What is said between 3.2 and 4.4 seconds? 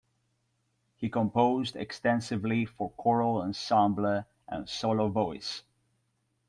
ensemble